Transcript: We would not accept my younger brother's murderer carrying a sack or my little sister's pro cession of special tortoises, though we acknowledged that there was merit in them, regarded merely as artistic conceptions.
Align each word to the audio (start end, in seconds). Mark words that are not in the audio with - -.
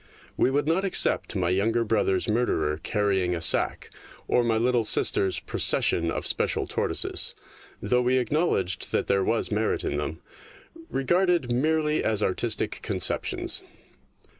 We 0.35 0.49
would 0.49 0.65
not 0.67 0.83
accept 0.83 1.35
my 1.35 1.49
younger 1.49 1.83
brother's 1.83 2.27
murderer 2.27 2.79
carrying 2.81 3.35
a 3.35 3.39
sack 3.39 3.91
or 4.27 4.43
my 4.43 4.57
little 4.57 4.83
sister's 4.83 5.39
pro 5.39 5.59
cession 5.59 6.09
of 6.09 6.25
special 6.25 6.65
tortoises, 6.65 7.35
though 7.83 8.01
we 8.01 8.17
acknowledged 8.17 8.91
that 8.93 9.05
there 9.05 9.23
was 9.23 9.51
merit 9.51 9.83
in 9.83 9.97
them, 9.97 10.19
regarded 10.89 11.51
merely 11.51 12.03
as 12.03 12.23
artistic 12.23 12.79
conceptions. 12.81 13.61